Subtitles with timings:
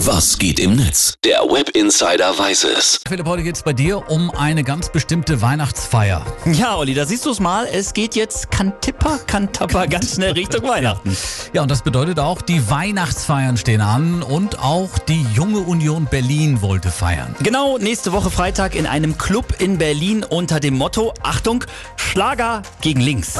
[0.00, 1.14] Was geht im Netz?
[1.24, 3.00] Der Web Insider weiß es.
[3.08, 6.22] Philipp, heute geht es bei dir um eine ganz bestimmte Weihnachtsfeier.
[6.44, 7.66] Ja, Olli, da siehst du es mal.
[7.72, 11.16] Es geht jetzt Kantipper, Kantapper ganz schnell Richtung Weihnachten.
[11.54, 16.60] Ja, und das bedeutet auch, die Weihnachtsfeiern stehen an und auch die Junge Union Berlin
[16.60, 17.34] wollte feiern.
[17.42, 21.64] Genau, nächste Woche Freitag in einem Club in Berlin unter dem Motto, Achtung,
[21.96, 23.38] Schlager gegen links.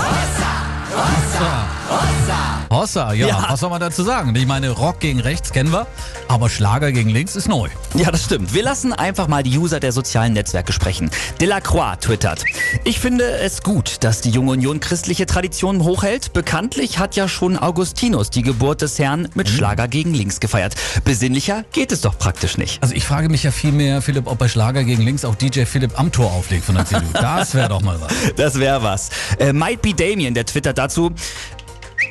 [2.71, 3.47] Hossa, ja, Ja.
[3.49, 4.35] was soll man dazu sagen?
[4.35, 5.87] Ich meine, Rock gegen rechts kennen wir,
[6.29, 7.69] aber Schlager gegen links ist neu.
[7.95, 8.53] Ja, das stimmt.
[8.55, 11.11] Wir lassen einfach mal die User der sozialen Netzwerke sprechen.
[11.41, 12.45] Delacroix twittert.
[12.85, 16.33] Ich finde es gut, dass die Junge Union christliche Traditionen hochhält.
[16.33, 20.75] Bekanntlich hat ja schon Augustinus die Geburt des Herrn mit Schlager gegen links gefeiert.
[21.05, 22.83] Besinnlicher geht es doch praktisch nicht.
[22.83, 25.99] Also ich frage mich ja vielmehr, Philipp, ob bei Schlager gegen links auch DJ Philipp
[25.99, 27.07] am Tor auflegt von der CDU.
[27.13, 28.13] Das wäre doch mal was.
[28.37, 29.11] Das wäre was.
[29.39, 31.13] Äh, Might be Damien, der twittert dazu.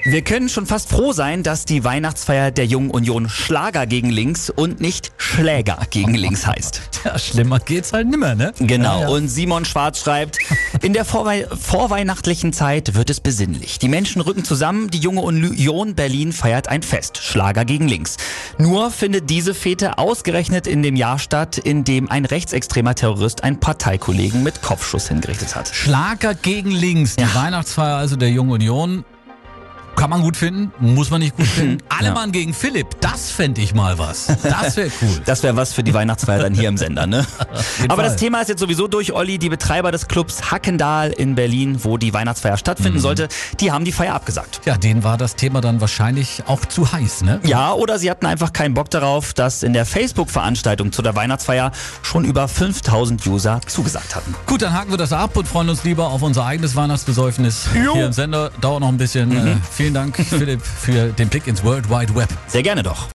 [0.04, 4.50] Wir können schon fast froh sein, dass die Weihnachtsfeier der Jungen Union Schlager gegen links
[4.50, 6.82] und nicht Schläger gegen links heißt.
[7.06, 8.52] Ja, schlimmer geht's halt nimmer, ne?
[8.58, 8.96] Genau.
[8.96, 9.08] Ja, ja.
[9.10, 10.40] Und Simon Schwarz schreibt,
[10.82, 13.78] in der vorwei vorweihnachtlichen Zeit wird es besinnlich.
[13.78, 17.20] Die Menschen rücken zusammen, die Junge Union Berlin feiert ein Fest.
[17.20, 18.18] Schlager gegen links.
[18.58, 23.60] Nur findet diese Fete ausgerechnet in dem Jahr statt, in dem ein rechtsextremer Terrorist einen
[23.60, 25.70] Parteikollegen mit Kopfschuss hingerichtet hat.
[25.76, 27.36] Schlager gegen links, die Ja.
[27.36, 29.06] Weihnachtsfeier also der Jungen Union.
[30.06, 31.80] Kann man gut finden, muss man nicht gut finden.
[31.90, 34.28] Allemann gegen Philipp, das fände ich mal was.
[34.44, 35.22] Das wäre cool.
[35.26, 37.26] Das wäre was für die Weihnachtsfeier dann hier im Sender, ne?
[37.88, 38.06] Aber Fall.
[38.06, 39.40] das Thema ist jetzt sowieso durch, Olli.
[39.40, 42.58] Die Betreiber des Clubs Hackendahl in Berlin, wo die Weihnachtsfeier Mhm.
[42.60, 44.62] stattfinden sollte, die haben die Feier abgesagt.
[44.66, 47.40] Ja, denen war das Thema dann wahrscheinlich auch zu heiß, ne?
[47.44, 51.72] Ja, oder sie hatten einfach keinen Bock darauf, dass in der Facebook-Veranstaltung zu der Weihnachtsfeier
[52.04, 54.36] schon über 5000 User zugesagt hatten.
[54.46, 57.94] Gut, dann haken wir das ab und freuen uns lieber auf unser eigenes Weihnachtsbesäufnis Jo.
[57.94, 58.52] hier im Sender.
[58.62, 59.16] Dauert noch ein bisschen.
[59.36, 62.30] Äh, vielen Dank, Philipp, für den Blick ins World Wide Web.
[62.48, 63.08] Sehr gerne doch.